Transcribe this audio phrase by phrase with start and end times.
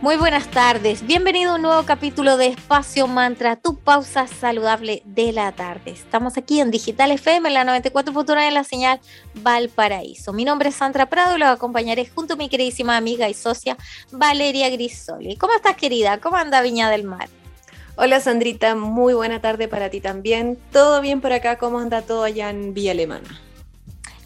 [0.00, 5.30] Muy buenas tardes, bienvenido a un nuevo capítulo de Espacio Mantra, tu pausa saludable de
[5.30, 5.90] la tarde.
[5.90, 8.98] Estamos aquí en Digital FM, en la 94.9 en la señal
[9.34, 10.32] Valparaíso.
[10.32, 13.76] Mi nombre es Sandra Prado y lo acompañaré junto a mi queridísima amiga y socia
[14.10, 15.36] Valeria Grisoli.
[15.36, 16.18] ¿Cómo estás querida?
[16.18, 17.28] ¿Cómo anda Viña del Mar?
[17.96, 20.58] Hola Sandrita, muy buena tarde para ti también.
[20.72, 21.58] ¿Todo bien por acá?
[21.58, 23.38] ¿Cómo anda todo allá en Villa Alemana?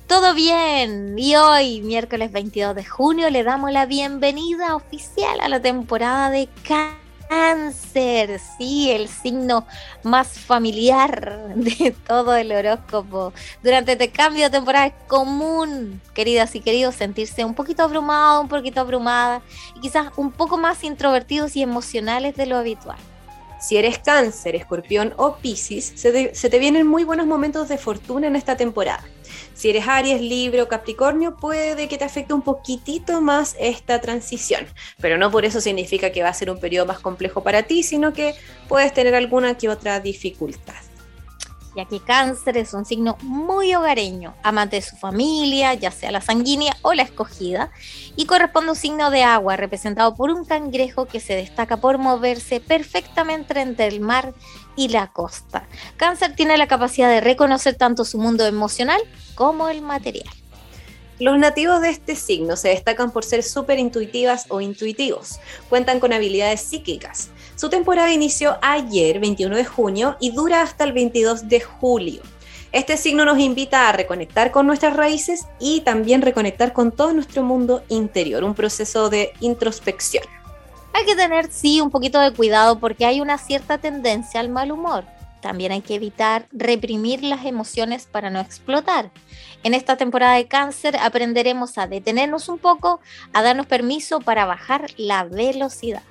[0.07, 1.19] Todo bien.
[1.19, 6.47] Y hoy, miércoles 22 de junio, le damos la bienvenida oficial a la temporada de
[6.63, 8.39] cáncer.
[8.59, 9.67] Sí, el signo
[10.03, 13.33] más familiar de todo el horóscopo.
[13.63, 18.49] Durante este cambio de temporada es común, queridas y queridos, sentirse un poquito abrumado, un
[18.49, 19.41] poquito abrumada
[19.75, 22.99] y quizás un poco más introvertidos y emocionales de lo habitual.
[23.59, 28.27] Si eres cáncer, escorpión o piscis, se, se te vienen muy buenos momentos de fortuna
[28.27, 29.03] en esta temporada.
[29.55, 34.67] Si eres Aries, Libro, Capricornio, puede que te afecte un poquitito más esta transición,
[35.01, 37.83] pero no por eso significa que va a ser un periodo más complejo para ti,
[37.83, 38.35] sino que
[38.69, 40.75] puedes tener alguna que otra dificultad
[41.77, 46.21] ya que cáncer es un signo muy hogareño, amante de su familia, ya sea la
[46.21, 47.71] sanguínea o la escogida,
[48.17, 51.99] y corresponde a un signo de agua representado por un cangrejo que se destaca por
[51.99, 54.35] moverse perfectamente entre el mar
[54.77, 55.67] y la costa.
[55.97, 59.01] Cáncer tiene la capacidad de reconocer tanto su mundo emocional
[59.35, 60.33] como el material.
[61.21, 65.39] Los nativos de este signo se destacan por ser súper intuitivas o intuitivos.
[65.69, 67.31] Cuentan con habilidades psíquicas.
[67.57, 72.23] Su temporada inició ayer, 21 de junio, y dura hasta el 22 de julio.
[72.73, 77.45] Este signo nos invita a reconectar con nuestras raíces y también reconectar con todo nuestro
[77.45, 80.25] mundo interior, un proceso de introspección.
[80.93, 84.73] Hay que tener, sí, un poquito de cuidado porque hay una cierta tendencia al mal
[84.73, 85.05] humor.
[85.41, 89.13] También hay que evitar reprimir las emociones para no explotar.
[89.63, 93.01] En esta temporada de cáncer aprenderemos a detenernos un poco,
[93.33, 96.03] a darnos permiso para bajar la velocidad.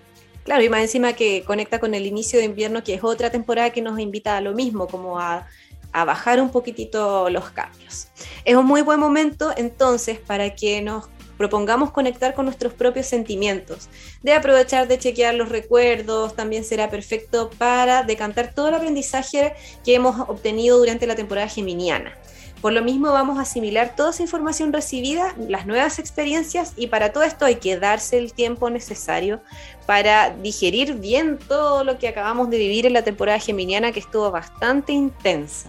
[0.44, 3.70] Claro, y más encima que conecta con el inicio de invierno, que es otra temporada
[3.70, 5.48] que nos invita a lo mismo, como a,
[5.94, 8.08] a bajar un poquitito los cambios.
[8.44, 11.06] Es un muy buen momento entonces para que nos
[11.38, 13.90] propongamos conectar con nuestros propios sentimientos,
[14.22, 19.96] de aprovechar de chequear los recuerdos, también será perfecto para decantar todo el aprendizaje que
[19.96, 22.18] hemos obtenido durante la temporada geminiana.
[22.63, 27.12] Por lo mismo vamos a asimilar toda esa información recibida, las nuevas experiencias y para
[27.12, 29.41] todo esto hay que darse el tiempo necesario
[29.85, 34.31] para digerir bien todo lo que acabamos de vivir en la temporada geminiana que estuvo
[34.31, 35.68] bastante intensa.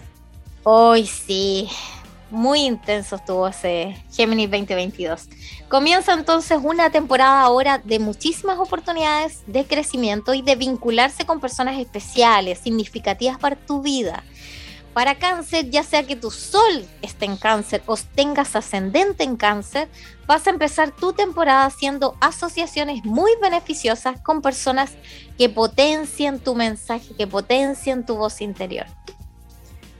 [0.63, 1.67] Hoy sí,
[2.29, 5.27] muy intenso estuvo ese Géminis 2022.
[5.67, 11.77] Comienza entonces una temporada ahora de muchísimas oportunidades de crecimiento y de vincularse con personas
[11.77, 14.23] especiales, significativas para tu vida.
[14.95, 19.89] Para cáncer, ya sea que tu sol esté en cáncer o tengas ascendente en cáncer,
[20.25, 24.93] vas a empezar tu temporada haciendo asociaciones muy beneficiosas con personas
[25.37, 28.85] que potencien tu mensaje, que potencien tu voz interior.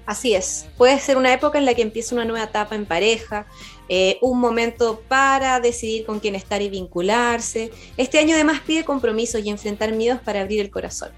[0.06, 3.48] Así es, puede ser una época en la que empieza una nueva etapa en pareja,
[3.90, 7.70] eh, un momento para decidir con quién estar y vincularse.
[7.98, 11.12] Este año además pide compromisos y enfrentar miedos para abrir el corazón.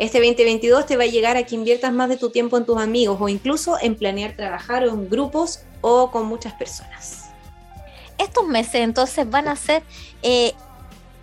[0.00, 2.78] Este 2022 te va a llegar a que inviertas más de tu tiempo en tus
[2.78, 7.28] amigos o incluso en planear trabajar en grupos o con muchas personas.
[8.16, 9.82] Estos meses entonces van a ser
[10.22, 10.54] eh,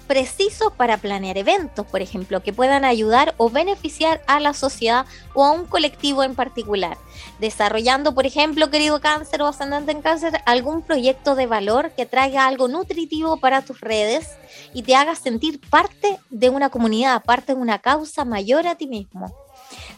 [0.08, 5.44] precisos para planear eventos, por ejemplo, que puedan ayudar o beneficiar a la sociedad o
[5.44, 6.98] a un colectivo en particular.
[7.40, 12.48] Desarrollando, por ejemplo, querido cáncer o ascendente en cáncer, algún proyecto de valor que traiga
[12.48, 14.38] algo nutritivo para tus redes
[14.74, 18.88] y te haga sentir parte de una comunidad, parte de una causa mayor a ti
[18.88, 19.47] mismo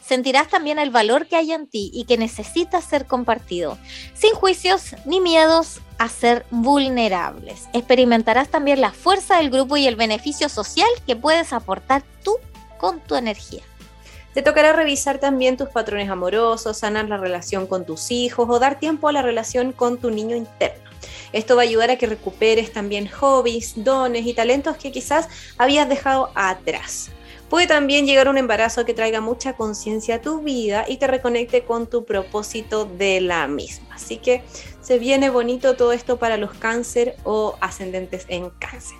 [0.09, 3.77] sentirás también el valor que hay en ti y que necesita ser compartido,
[4.15, 7.69] sin juicios ni miedos a ser vulnerables.
[7.73, 12.37] Experimentarás también la fuerza del grupo y el beneficio social que puedes aportar tú
[12.79, 13.61] con tu energía.
[14.33, 18.79] Te tocará revisar también tus patrones amorosos, sanar la relación con tus hijos o dar
[18.79, 20.89] tiempo a la relación con tu niño interno.
[21.33, 25.27] Esto va a ayudar a que recuperes también hobbies, dones y talentos que quizás
[25.59, 27.11] habías dejado atrás.
[27.49, 31.63] Puede también llegar un embarazo que traiga mucha conciencia a tu vida y te reconecte
[31.63, 33.95] con tu propósito de la misma.
[33.95, 34.43] Así que
[34.81, 38.97] se viene bonito todo esto para los cáncer o ascendentes en cáncer.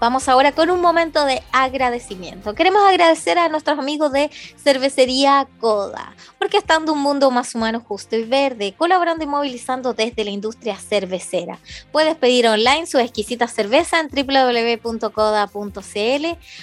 [0.00, 2.54] Vamos ahora con un momento de agradecimiento.
[2.54, 8.16] Queremos agradecer a nuestros amigos de Cervecería Coda, porque estando un mundo más humano, justo
[8.16, 11.58] y verde, colaborando y movilizando desde la industria cervecera.
[11.92, 15.10] Puedes pedir online su exquisita cerveza en www.coda.cl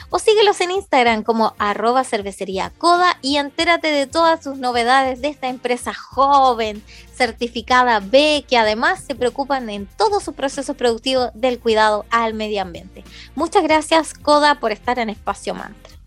[0.10, 2.74] o síguelos en Instagram como arroba cervecería
[3.22, 6.82] y entérate de todas sus novedades de esta empresa joven,
[7.18, 12.62] certificada B, que además se preocupan en todos sus procesos productivos del cuidado al medio
[12.62, 13.04] ambiente.
[13.36, 15.98] Muchas gracias, Coda, por estar en Espacio Mantra.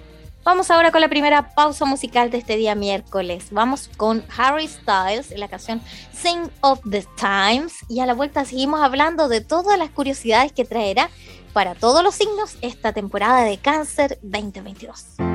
[0.44, 3.50] Vamos ahora con la primera pausa musical de este día miércoles.
[3.52, 8.44] Vamos con Harry Styles en la canción Sing of the Times y a la vuelta
[8.44, 11.12] seguimos hablando de todas las curiosidades que traerá
[11.54, 15.35] para todos los signos esta temporada de cáncer 2022.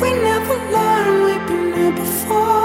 [0.00, 2.59] We never learned we've been here before.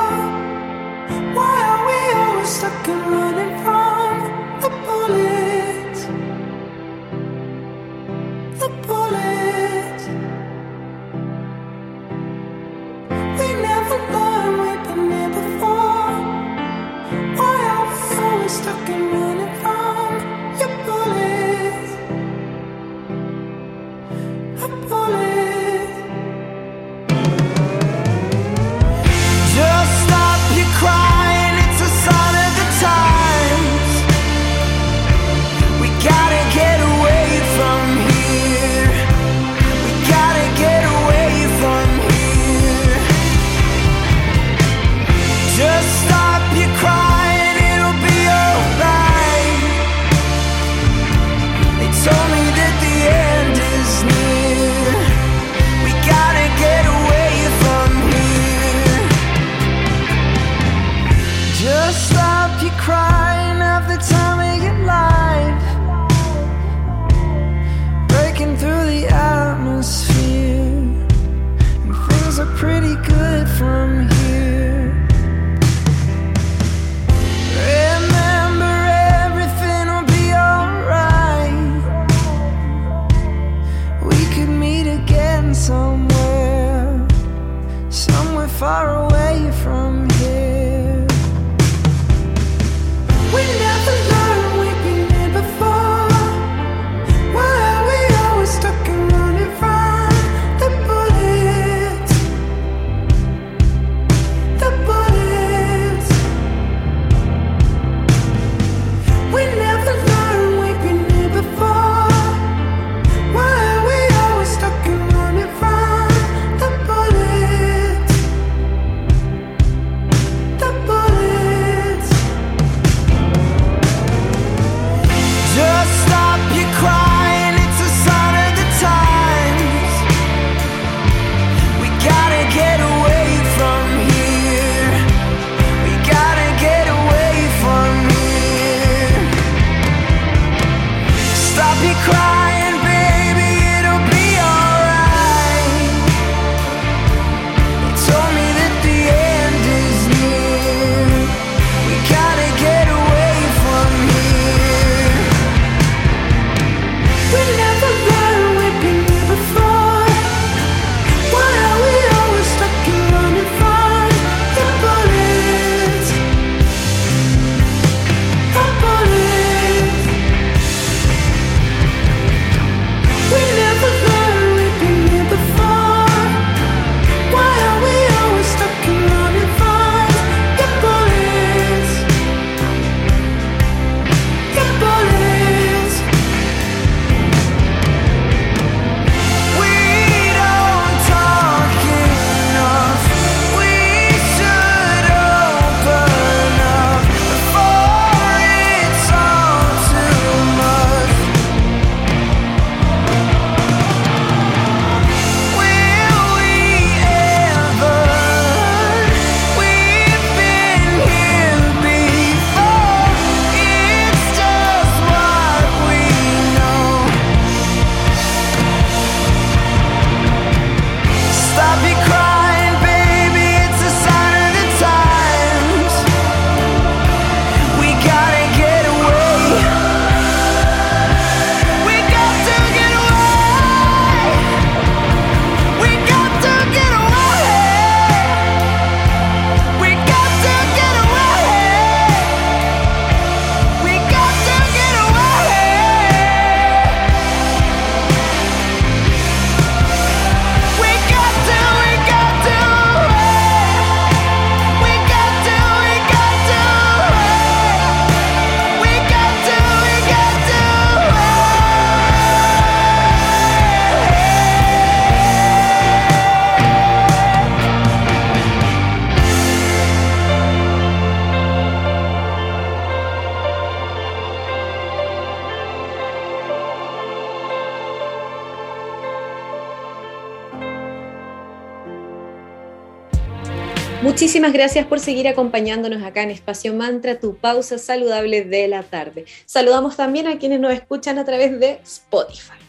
[284.36, 289.24] Muchísimas gracias por seguir acompañándonos acá en Espacio Mantra, tu pausa saludable de la tarde.
[289.46, 292.60] Saludamos también a quienes nos escuchan a través de Spotify.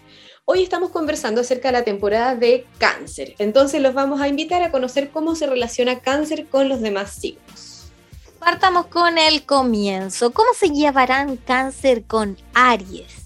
[0.44, 4.70] Hoy estamos conversando acerca de la temporada de cáncer, entonces los vamos a invitar a
[4.70, 7.90] conocer cómo se relaciona cáncer con los demás signos.
[8.38, 10.30] Partamos con el comienzo.
[10.30, 13.25] ¿Cómo se llevarán cáncer con Aries?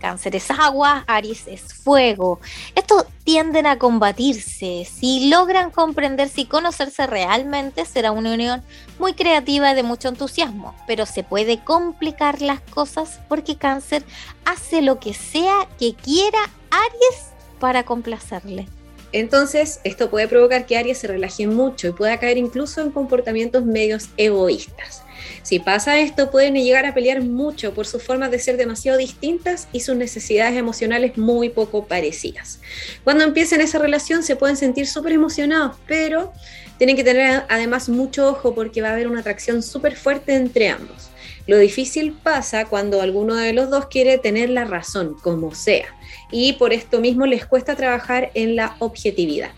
[0.00, 2.40] Cáncer es agua, Aries es fuego.
[2.74, 4.86] Estos tienden a combatirse.
[4.90, 8.62] Si logran comprenderse y conocerse realmente, será una unión
[8.98, 10.74] muy creativa y de mucho entusiasmo.
[10.86, 14.02] Pero se puede complicar las cosas porque Cáncer
[14.44, 16.40] hace lo que sea que quiera
[16.70, 17.26] Aries
[17.60, 18.66] para complacerle.
[19.12, 23.64] Entonces, esto puede provocar que Aries se relaje mucho y pueda caer incluso en comportamientos
[23.64, 25.02] medios egoístas.
[25.42, 29.68] Si pasa esto, pueden llegar a pelear mucho por sus formas de ser demasiado distintas
[29.72, 32.60] y sus necesidades emocionales muy poco parecidas.
[33.04, 36.32] Cuando empiecen esa relación se pueden sentir súper emocionados, pero
[36.78, 40.68] tienen que tener además mucho ojo porque va a haber una atracción súper fuerte entre
[40.68, 41.10] ambos.
[41.46, 45.86] Lo difícil pasa cuando alguno de los dos quiere tener la razón, como sea,
[46.30, 49.50] y por esto mismo les cuesta trabajar en la objetividad.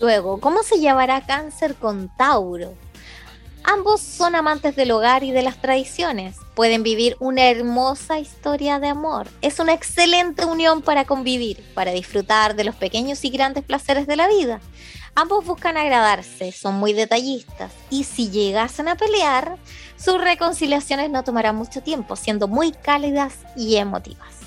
[0.00, 2.74] Luego, ¿cómo se llevará cáncer con Tauro?
[3.68, 6.36] Ambos son amantes del hogar y de las tradiciones.
[6.54, 9.26] Pueden vivir una hermosa historia de amor.
[9.42, 14.14] Es una excelente unión para convivir, para disfrutar de los pequeños y grandes placeres de
[14.14, 14.60] la vida.
[15.16, 19.56] Ambos buscan agradarse, son muy detallistas y si llegasen a pelear,
[19.96, 24.45] sus reconciliaciones no tomarán mucho tiempo, siendo muy cálidas y emotivas.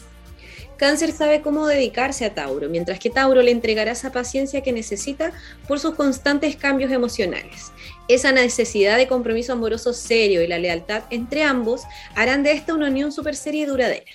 [0.79, 5.33] Cáncer sabe cómo dedicarse a Tauro, mientras que Tauro le entregará esa paciencia que necesita
[5.67, 7.74] por sus constantes cambios emocionales.
[8.07, 11.81] Esa necesidad de compromiso amoroso serio y la lealtad entre ambos
[12.15, 14.09] harán de esta una unión súper seria y duradera.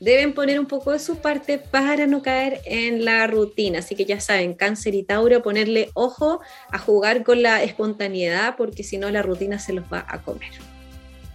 [0.00, 3.78] Deben poner un poco de su parte para no caer en la rutina.
[3.78, 6.40] Así que ya saben, cáncer y Tauro, ponerle ojo
[6.72, 10.50] a jugar con la espontaneidad porque si no la rutina se los va a comer.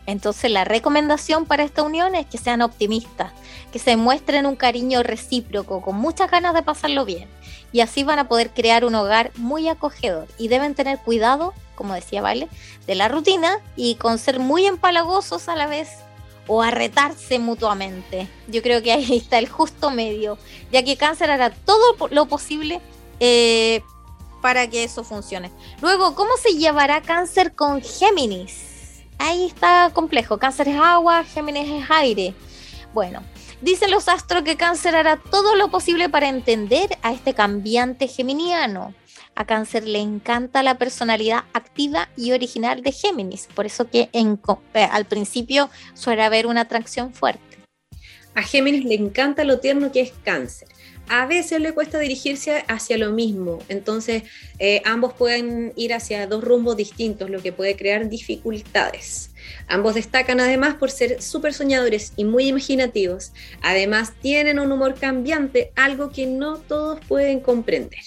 [0.06, 3.32] Entonces la recomendación para esta unión es que sean optimistas,
[3.72, 7.30] que se muestren un cariño recíproco, con muchas ganas de pasarlo bien.
[7.72, 10.28] Y así van a poder crear un hogar muy acogedor.
[10.38, 12.48] Y deben tener cuidado, como decía Vale,
[12.86, 15.90] de la rutina y con ser muy empalagosos a la vez
[16.48, 18.28] o a retarse mutuamente.
[18.48, 20.38] Yo creo que ahí está el justo medio,
[20.72, 22.82] ya que Cáncer hará todo lo posible
[23.20, 23.82] eh,
[24.42, 25.52] para que eso funcione.
[25.82, 28.73] Luego, ¿cómo se llevará Cáncer con Géminis?
[29.24, 30.38] Ahí está complejo.
[30.38, 32.34] Cáncer es agua, Géminis es aire.
[32.94, 33.24] Bueno,
[33.62, 38.94] dicen los astros que Cáncer hará todo lo posible para entender a este cambiante geminiano.
[39.36, 44.88] A Cáncer le encanta la personalidad activa y original de Géminis, por eso que eh,
[44.92, 47.58] al principio suele haber una atracción fuerte.
[48.36, 50.68] A Géminis le encanta lo tierno que es Cáncer
[51.10, 54.24] a veces le cuesta dirigirse hacia lo mismo, entonces
[54.60, 59.32] eh, ambos pueden ir hacia dos rumbos distintos, lo que puede crear dificultades.
[59.68, 63.34] Ambos destacan además por ser súper soñadores y muy imaginativos.
[63.62, 68.02] Además tienen un humor cambiante, algo que no todos pueden comprender.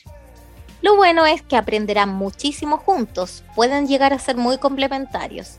[0.82, 5.56] Lo bueno es que aprenderán muchísimo juntos, pueden llegar a ser muy complementarios.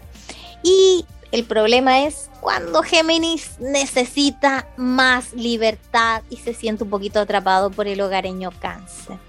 [0.63, 7.69] Y el problema es cuando Géminis necesita más libertad y se siente un poquito atrapado
[7.69, 9.19] por el hogareño cáncer.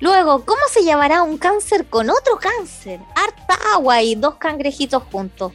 [0.00, 3.00] Luego, ¿cómo se llamará un cáncer con otro cáncer?
[3.16, 5.52] Harta agua y dos cangrejitos juntos.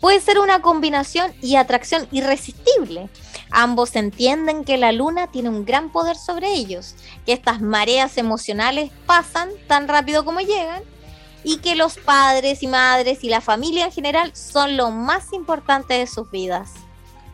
[0.00, 3.08] Puede ser una combinación y atracción irresistible.
[3.50, 8.90] Ambos entienden que la luna tiene un gran poder sobre ellos, que estas mareas emocionales
[9.06, 10.82] pasan tan rápido como llegan
[11.44, 15.94] y que los padres y madres y la familia en general son lo más importante
[15.94, 16.72] de sus vidas.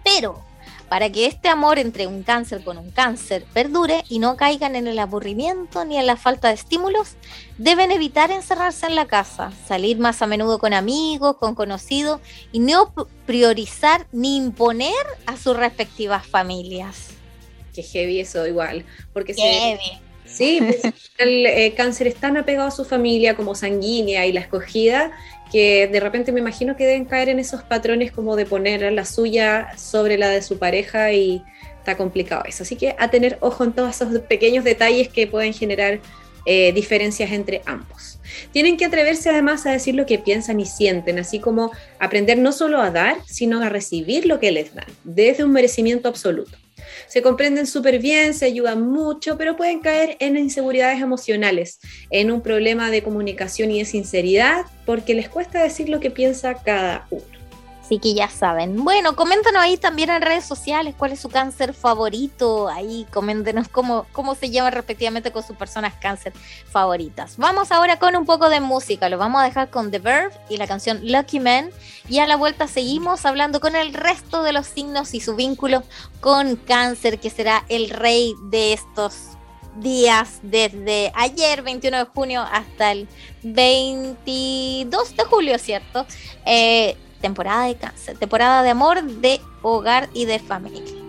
[0.04, 0.42] Pero
[0.90, 4.88] para que este amor entre un cáncer con un cáncer perdure y no caigan en
[4.88, 7.14] el aburrimiento ni en la falta de estímulos,
[7.58, 12.58] deben evitar encerrarse en la casa, salir más a menudo con amigos, con conocidos y
[12.58, 12.92] no
[13.24, 17.10] priorizar ni imponer a sus respectivas familias.
[17.72, 20.09] Que heavy eso igual, porque heavy.
[20.32, 24.40] Sí, pues, el eh, cáncer es tan apegado a su familia como sanguínea y la
[24.40, 25.12] escogida
[25.50, 29.04] que de repente me imagino que deben caer en esos patrones como de poner la
[29.04, 31.42] suya sobre la de su pareja y
[31.78, 32.62] está complicado eso.
[32.62, 36.00] Así que a tener ojo en todos esos pequeños detalles que pueden generar
[36.46, 38.20] eh, diferencias entre ambos.
[38.52, 42.52] Tienen que atreverse además a decir lo que piensan y sienten, así como aprender no
[42.52, 46.56] solo a dar, sino a recibir lo que les dan, desde un merecimiento absoluto
[47.06, 51.80] se comprenden súper bien, se ayudan mucho, pero pueden caer en inseguridades emocionales,
[52.10, 56.54] en un problema de comunicación y de sinceridad, porque les cuesta decir lo que piensa
[56.54, 57.39] cada uno.
[57.90, 58.84] Así que ya saben.
[58.84, 62.68] Bueno, coméntanos ahí también en redes sociales cuál es su cáncer favorito.
[62.68, 66.32] Ahí coméntenos cómo, cómo se llama respectivamente con sus personas cáncer
[66.70, 67.36] favoritas.
[67.36, 69.08] Vamos ahora con un poco de música.
[69.08, 71.70] Lo vamos a dejar con The Verb y la canción Lucky Man.
[72.08, 75.82] Y a la vuelta seguimos hablando con el resto de los signos y su vínculo
[76.20, 79.30] con cáncer, que será el rey de estos
[79.78, 83.08] días desde ayer 21 de junio hasta el
[83.42, 86.06] 22 de julio, ¿cierto?
[86.46, 90.99] Eh, temporada de cáncer, temporada de amor, de hogar y de familia.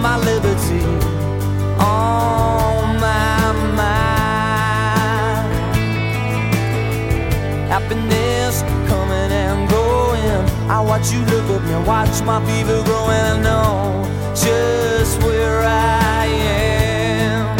[0.00, 0.84] My liberty.
[1.80, 5.52] On my mind.
[7.68, 10.44] Happiness coming and going.
[10.70, 13.10] I watch you look at me, watch my fever growing.
[13.10, 17.56] I know just where I am.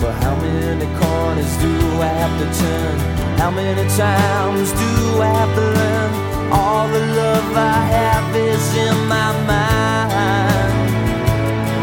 [0.00, 2.98] But how many corners do I have to turn?
[3.38, 6.25] How many times do I have to learn?
[6.52, 10.90] All the love I have is in my mind.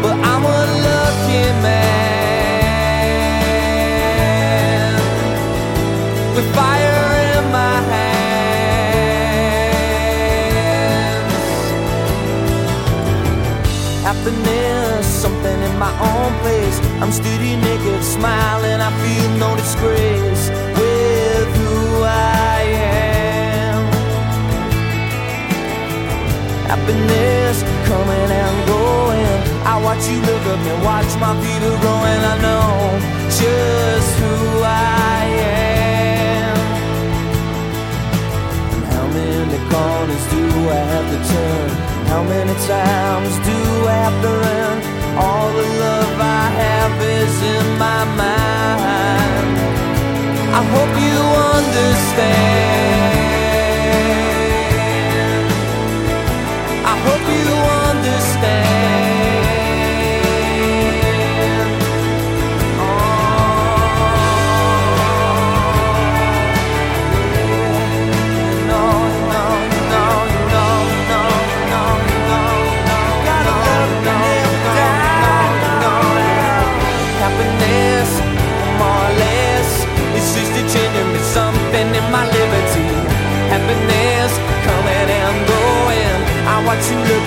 [0.02, 2.04] But I'm a lucky man
[6.34, 8.14] with fire in my hands.
[14.02, 16.78] Happiness, something in my own place.
[17.02, 18.80] I'm steady naked, smiling.
[18.80, 20.50] I feel no disgrace
[26.84, 29.40] Happiness coming and going.
[29.64, 32.22] I watch you look at me, watch my fever growing.
[32.28, 33.00] I know
[33.40, 36.56] just who I am.
[38.74, 41.70] And how many corners do I have to turn?
[42.12, 43.56] How many times do
[43.88, 44.76] I have to learn?
[45.16, 49.56] All the love I have is in my mind.
[50.52, 51.16] I hope you
[51.56, 52.73] understand.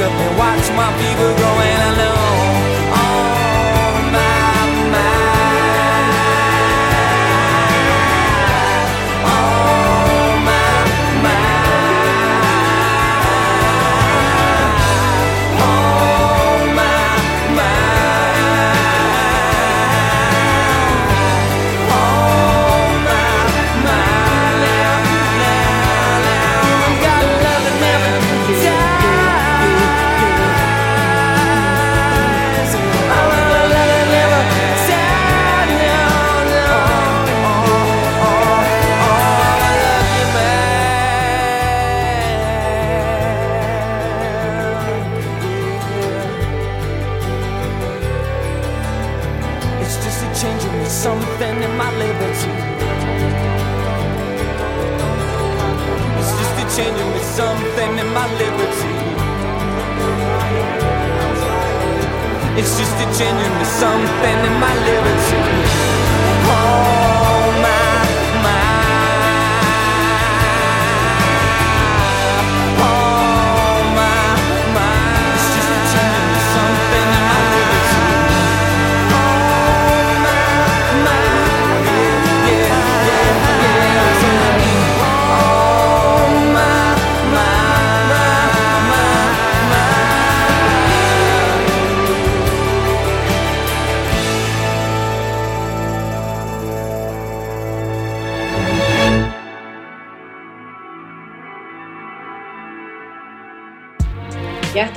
[0.09, 0.36] help me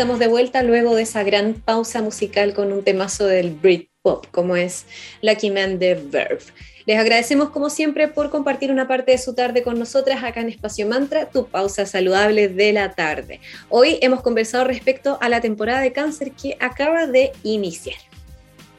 [0.00, 4.56] estamos de vuelta luego de esa gran pausa musical con un temazo del Britpop, como
[4.56, 4.86] es
[5.20, 6.40] Lucky Man de Verve.
[6.86, 10.48] Les agradecemos como siempre por compartir una parte de su tarde con nosotras acá en
[10.48, 13.40] Espacio Mantra, tu pausa saludable de la tarde.
[13.68, 17.98] Hoy hemos conversado respecto a la temporada de cáncer que acaba de iniciar.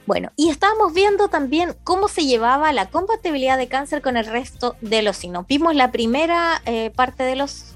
[0.08, 4.76] Bueno, y estábamos viendo también cómo se llevaba la compatibilidad de cáncer con el resto
[4.82, 5.46] de los signos.
[5.46, 7.71] Vimos la primera eh, parte de los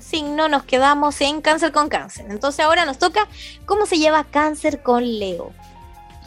[0.00, 2.26] signos, nos quedamos en cáncer con cáncer.
[2.30, 3.28] Entonces ahora nos toca
[3.66, 5.52] cómo se lleva cáncer con Leo.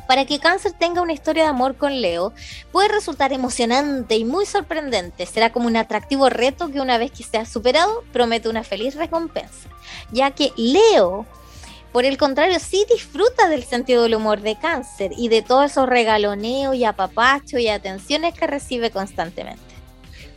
[0.07, 2.31] Para que Cáncer tenga una historia de amor con Leo,
[2.71, 5.25] puede resultar emocionante y muy sorprendente.
[5.25, 9.67] Será como un atractivo reto que una vez que sea superado, promete una feliz recompensa.
[10.11, 11.25] Ya que Leo,
[11.91, 15.89] por el contrario, sí disfruta del sentido del humor de Cáncer y de todos esos
[15.89, 19.64] regaloneos y apapachos y atenciones que recibe constantemente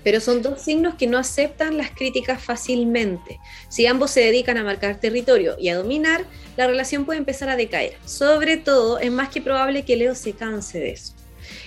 [0.09, 3.39] pero son dos signos que no aceptan las críticas fácilmente.
[3.69, 6.25] Si ambos se dedican a marcar territorio y a dominar,
[6.57, 7.93] la relación puede empezar a decaer.
[8.07, 11.13] Sobre todo, es más que probable que Leo se canse de eso.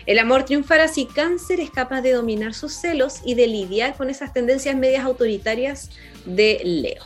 [0.08, 4.10] El amor triunfará si Cáncer es capaz de dominar sus celos y de lidiar con
[4.10, 5.92] esas tendencias medias autoritarias
[6.26, 7.04] de Leo.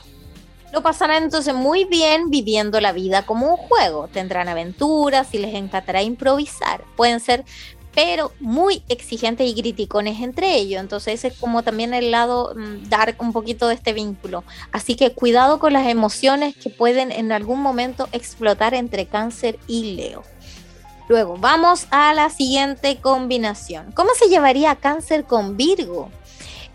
[0.75, 4.09] Lo pasarán entonces muy bien viviendo la vida como un juego.
[4.09, 6.83] Tendrán aventuras y les encantará improvisar.
[6.97, 7.45] Pueden ser
[7.95, 10.81] pero muy exigentes y criticones entre ellos.
[10.81, 14.43] Entonces ese es como también el lado mm, dar un poquito de este vínculo.
[14.71, 19.95] Así que cuidado con las emociones que pueden en algún momento explotar entre cáncer y
[19.95, 20.23] Leo.
[21.07, 23.91] Luego, vamos a la siguiente combinación.
[23.93, 26.09] ¿Cómo se llevaría cáncer con Virgo?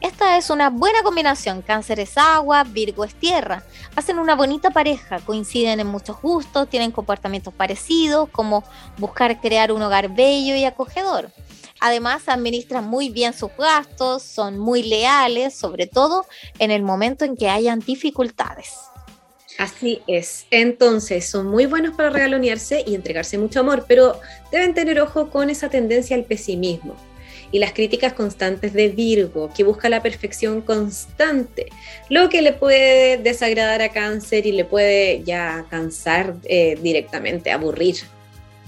[0.01, 1.61] Esta es una buena combinación.
[1.61, 3.63] Cáncer es agua, Virgo es tierra.
[3.97, 8.65] Hacen una bonita pareja, coinciden en muchos gustos, tienen comportamientos parecidos, como
[8.97, 11.31] buscar crear un hogar bello y acogedor.
[11.81, 16.25] Además, administran muy bien sus gastos, son muy leales, sobre todo
[16.59, 18.73] en el momento en que hayan dificultades.
[19.59, 20.47] Así es.
[20.51, 24.19] Entonces, son muy buenos para regalonearse y entregarse mucho amor, pero
[24.51, 26.97] deben tener ojo con esa tendencia al pesimismo
[27.53, 31.67] y las críticas constantes de Virgo, que busca la perfección constante,
[32.09, 37.97] lo que le puede desagradar a cáncer y le puede ya cansar eh, directamente, aburrir.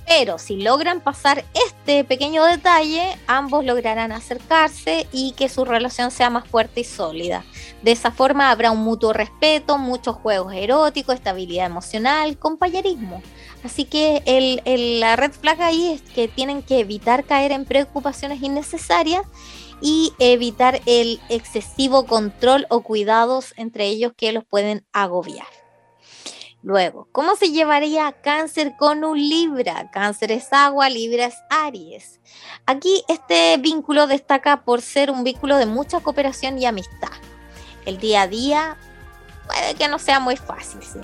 [0.07, 6.29] Pero si logran pasar este pequeño detalle, ambos lograrán acercarse y que su relación sea
[6.29, 7.45] más fuerte y sólida.
[7.83, 13.23] De esa forma habrá un mutuo respeto, muchos juegos eróticos, estabilidad emocional, compañerismo.
[13.65, 14.23] Así que
[15.01, 19.23] la red flag ahí es que tienen que evitar caer en preocupaciones innecesarias
[19.81, 25.47] y evitar el excesivo control o cuidados entre ellos que los pueden agobiar.
[26.65, 29.91] Luego, ¿cómo se llevaría cáncer con un Libra?
[29.91, 32.21] Cáncer es agua, Libra es Aries.
[32.67, 37.11] Aquí este vínculo destaca por ser un vínculo de mucha cooperación y amistad.
[37.85, 38.77] El día a día
[39.49, 40.81] puede que no sea muy fácil.
[40.85, 41.01] ¿sí?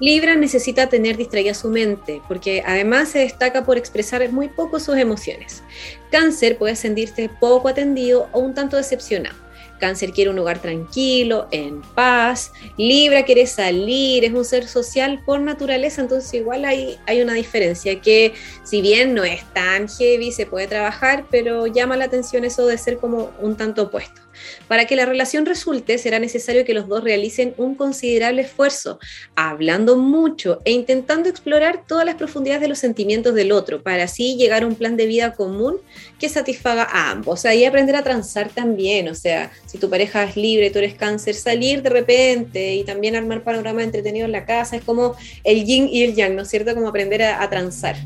[0.00, 4.96] Libra necesita tener distraída su mente, porque además se destaca por expresar muy poco sus
[4.96, 5.62] emociones.
[6.10, 9.36] Cáncer puede sentirse poco atendido o un tanto decepcionado.
[9.78, 12.52] Cáncer quiere un lugar tranquilo, en paz.
[12.76, 18.00] Libra quiere salir, es un ser social por naturaleza, entonces igual hay, hay una diferencia
[18.00, 22.66] que si bien no es tan heavy, se puede trabajar, pero llama la atención eso
[22.66, 24.20] de ser como un tanto opuesto.
[24.68, 28.98] Para que la relación resulte, será necesario que los dos realicen un considerable esfuerzo,
[29.34, 34.36] hablando mucho e intentando explorar todas las profundidades de los sentimientos del otro, para así
[34.36, 35.78] llegar a un plan de vida común
[36.18, 37.40] que satisfaga a ambos.
[37.40, 40.78] O sea, y aprender a transar también, o sea, si tu pareja es libre, tú
[40.78, 45.14] eres cáncer, salir de repente y también armar panorama entretenido en la casa, es como
[45.44, 46.74] el yin y el yang, ¿no es cierto?
[46.74, 47.96] Como aprender a, transar.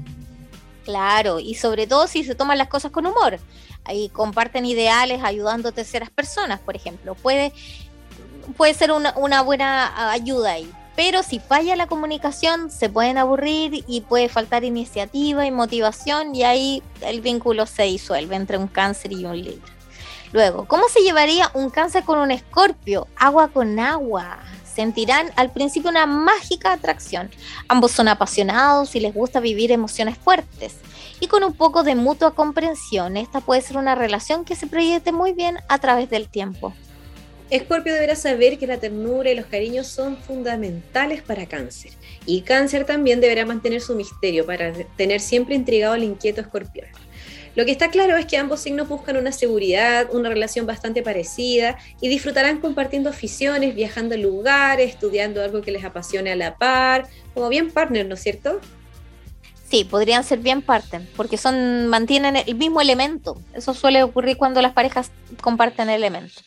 [0.84, 3.38] Claro, y sobre todo si se toman las cosas con humor
[3.92, 7.14] y comparten ideales ayudando a terceras personas, por ejemplo.
[7.14, 7.52] Puede,
[8.56, 10.70] puede ser una, una buena ayuda ahí.
[10.96, 16.44] Pero si falla la comunicación, se pueden aburrir y puede faltar iniciativa y motivación y
[16.44, 19.74] ahí el vínculo se disuelve entre un cáncer y un libro.
[20.32, 23.08] Luego, ¿cómo se llevaría un cáncer con un escorpio?
[23.16, 24.38] Agua con agua.
[24.64, 27.30] Sentirán al principio una mágica atracción.
[27.68, 30.74] Ambos son apasionados y les gusta vivir emociones fuertes
[31.20, 33.16] y con un poco de mutua comprensión.
[33.16, 36.74] Esta puede ser una relación que se proyecte muy bien a través del tiempo.
[37.50, 41.92] Escorpio deberá saber que la ternura y los cariños son fundamentales para Cáncer.
[42.26, 46.86] Y Cáncer también deberá mantener su misterio para tener siempre intrigado al inquieto escorpión.
[47.54, 51.78] Lo que está claro es que ambos signos buscan una seguridad, una relación bastante parecida
[52.00, 57.06] y disfrutarán compartiendo aficiones, viajando a lugares, estudiando algo que les apasione a la par,
[57.32, 58.60] como bien partner, ¿no es cierto?
[59.74, 63.40] Sí, podrían ser bien parte, porque son mantienen el mismo elemento.
[63.54, 65.10] Eso suele ocurrir cuando las parejas
[65.40, 66.44] comparten elementos.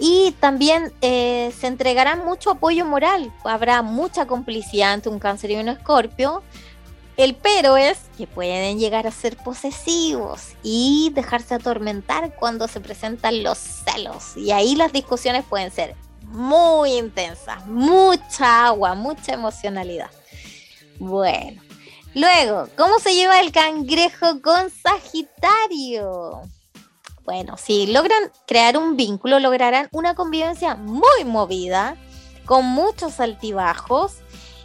[0.00, 5.56] Y también eh, se entregarán mucho apoyo moral, habrá mucha complicidad ante un cáncer y
[5.58, 6.42] un escorpio.
[7.16, 13.44] El pero es que pueden llegar a ser posesivos y dejarse atormentar cuando se presentan
[13.44, 14.36] los celos.
[14.36, 20.10] Y ahí las discusiones pueden ser muy intensas, mucha agua, mucha emocionalidad.
[20.98, 21.62] Bueno,
[22.14, 26.42] luego, ¿cómo se lleva el cangrejo con Sagitario?
[27.24, 31.96] Bueno, si logran crear un vínculo, lograrán una convivencia muy movida,
[32.44, 34.14] con muchos altibajos.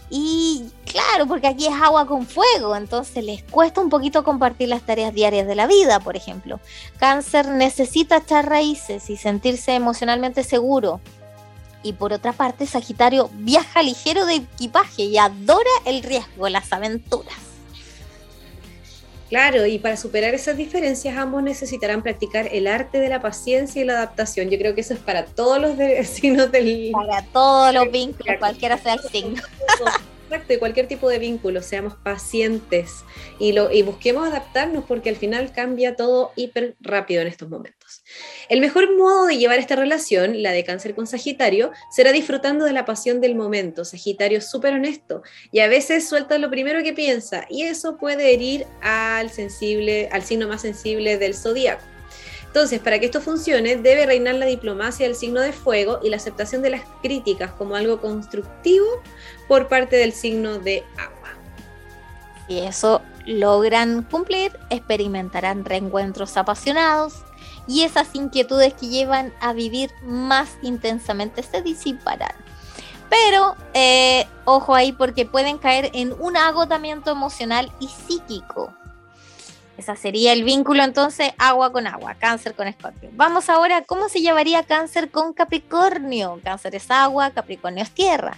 [0.09, 4.83] Y claro, porque aquí es agua con fuego, entonces les cuesta un poquito compartir las
[4.83, 6.59] tareas diarias de la vida, por ejemplo.
[6.97, 11.01] Cáncer necesita echar raíces y sentirse emocionalmente seguro.
[11.85, 17.35] Y por otra parte, Sagitario viaja ligero de equipaje y adora el riesgo, las aventuras.
[19.29, 23.85] Claro, y para superar esas diferencias ambos necesitarán practicar el arte de la paciencia y
[23.85, 24.49] la adaptación.
[24.49, 26.89] Yo creo que eso es para todos los de- signos del...
[26.91, 29.43] Para todos los vínculos, cualquiera sea el signo.
[30.25, 33.03] Exacto, y cualquier tipo de vínculo, seamos pacientes
[33.37, 38.03] y, lo, y busquemos adaptarnos porque al final cambia todo hiper rápido en estos momentos.
[38.49, 42.73] El mejor modo de llevar esta relación, la de cáncer con Sagitario, será disfrutando de
[42.73, 43.85] la pasión del momento.
[43.85, 48.33] Sagitario es súper honesto y a veces suelta lo primero que piensa y eso puede
[48.33, 51.94] herir al sensible, al signo más sensible del zodíaco.
[52.55, 56.15] Entonces, para que esto funcione, debe reinar la diplomacia del signo de fuego y la
[56.15, 58.85] aceptación de las críticas como algo constructivo
[59.49, 61.31] por parte del signo de agua.
[62.47, 67.25] Si eso logran cumplir, experimentarán reencuentros apasionados
[67.67, 72.35] y esas inquietudes que llevan a vivir más intensamente se disiparán.
[73.09, 78.73] Pero eh, ojo ahí porque pueden caer en un agotamiento emocional y psíquico.
[79.77, 83.09] Ese sería el vínculo entonces agua con agua, cáncer con escorpio.
[83.13, 86.39] Vamos ahora, ¿cómo se llevaría cáncer con Capricornio?
[86.43, 88.37] Cáncer es agua, Capricornio es tierra.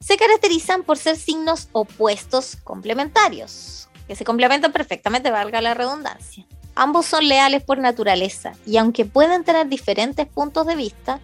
[0.00, 6.46] Se caracterizan por ser signos opuestos complementarios, que se complementan perfectamente, valga la redundancia.
[6.74, 11.20] Ambos son leales por naturaleza y aunque pueden tener diferentes puntos de vista,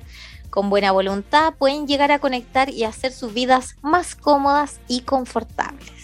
[0.50, 5.95] con buena voluntad pueden llegar a conectar y hacer sus vidas más cómodas y confortables.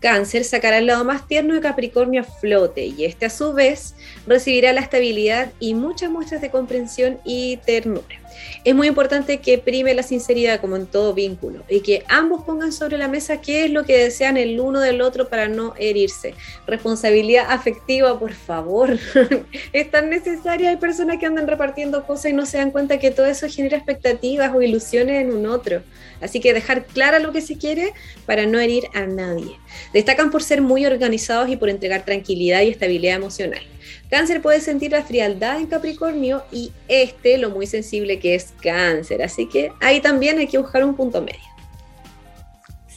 [0.00, 3.94] Cáncer sacará el lado más tierno de Capricornio a flote y este a su vez
[4.26, 8.25] recibirá la estabilidad y muchas muestras de comprensión y ternura.
[8.64, 12.72] Es muy importante que prime la sinceridad como en todo vínculo y que ambos pongan
[12.72, 16.34] sobre la mesa qué es lo que desean el uno del otro para no herirse.
[16.66, 18.98] Responsabilidad afectiva, por favor.
[19.72, 20.70] es tan necesaria.
[20.70, 23.76] Hay personas que andan repartiendo cosas y no se dan cuenta que todo eso genera
[23.76, 25.82] expectativas o ilusiones en un otro.
[26.20, 27.92] Así que dejar clara lo que se quiere
[28.24, 29.58] para no herir a nadie.
[29.92, 33.62] Destacan por ser muy organizados y por entregar tranquilidad y estabilidad emocional.
[34.10, 39.22] Cáncer puede sentir la frialdad en Capricornio y este lo muy sensible que es Cáncer.
[39.22, 41.40] Así que ahí también hay que buscar un punto medio.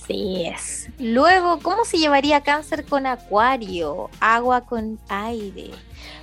[0.08, 0.90] Sí es.
[0.98, 4.10] Luego, ¿cómo se llevaría cáncer con acuario?
[4.20, 5.70] Agua con aire.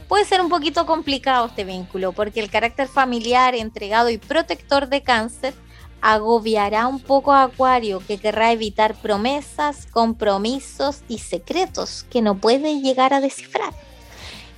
[0.08, 5.02] Puede ser un poquito complicado este vínculo porque el carácter familiar, entregado y protector de
[5.02, 5.54] cáncer
[6.00, 12.80] agobiará un poco a Acuario, que querrá evitar promesas, compromisos y secretos que no puede
[12.80, 13.72] llegar a descifrar.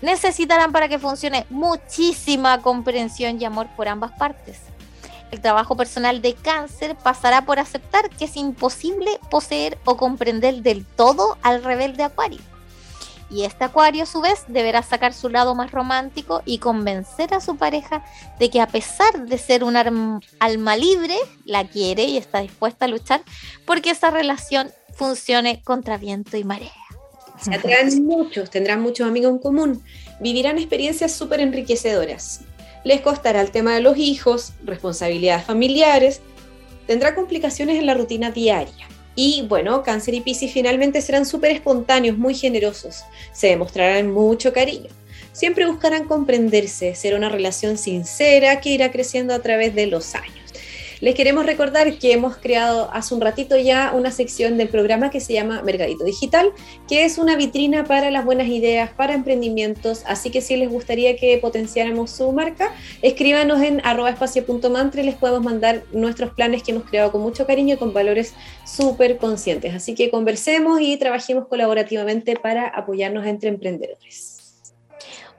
[0.00, 4.60] Necesitarán para que funcione muchísima comprensión y amor por ambas partes.
[5.30, 10.86] El trabajo personal de cáncer pasará por aceptar que es imposible poseer o comprender del
[10.86, 12.40] todo al rebelde Acuario.
[13.30, 17.42] Y este Acuario a su vez deberá sacar su lado más romántico y convencer a
[17.42, 18.02] su pareja
[18.38, 22.88] de que a pesar de ser un alma libre, la quiere y está dispuesta a
[22.88, 23.20] luchar
[23.66, 26.87] porque esa relación funcione contra viento y marea.
[27.40, 29.82] Se atraen muchos, tendrán muchos amigos en común,
[30.20, 32.40] vivirán experiencias súper enriquecedoras.
[32.84, 36.20] Les costará el tema de los hijos, responsabilidades familiares,
[36.86, 38.88] tendrá complicaciones en la rutina diaria.
[39.14, 43.02] Y bueno, Cáncer y Piscis finalmente serán súper espontáneos, muy generosos.
[43.32, 44.90] Se demostrarán mucho cariño.
[45.32, 50.47] Siempre buscarán comprenderse, ser una relación sincera que irá creciendo a través de los años.
[51.00, 55.20] Les queremos recordar que hemos creado hace un ratito ya una sección del programa que
[55.20, 56.52] se llama Mercadito Digital,
[56.88, 60.02] que es una vitrina para las buenas ideas, para emprendimientos.
[60.06, 65.14] Así que si les gustaría que potenciáramos su marca, escríbanos en arroba espacio.mantra y les
[65.14, 68.34] podemos mandar nuestros planes que hemos creado con mucho cariño y con valores
[68.66, 69.74] súper conscientes.
[69.74, 74.37] Así que conversemos y trabajemos colaborativamente para apoyarnos entre emprendedores.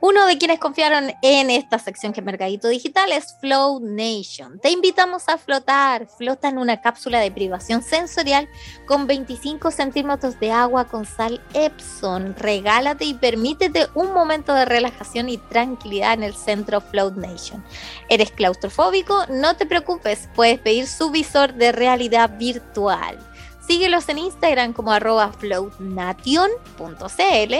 [0.01, 4.57] Uno de quienes confiaron en esta sección que es Mercadito Digital es Flow Nation.
[4.59, 6.07] Te invitamos a flotar.
[6.07, 8.47] Flota en una cápsula de privación sensorial
[8.85, 12.33] con 25 centímetros de agua con sal Epson.
[12.37, 17.61] Regálate y permítete un momento de relajación y tranquilidad en el centro Float Nation.
[18.07, 19.25] ¿Eres claustrofóbico?
[19.27, 23.28] No te preocupes, puedes pedir su visor de realidad virtual.
[23.69, 27.53] Síguelos en Instagram como arroba floatnation.cl,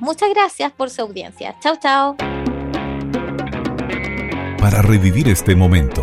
[0.01, 1.55] Muchas gracias por su audiencia.
[1.61, 2.17] Chao, chao.
[4.59, 6.03] Para revivir este momento,